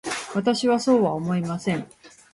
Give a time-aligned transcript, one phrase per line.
[0.33, 1.87] 私はそうは思いません。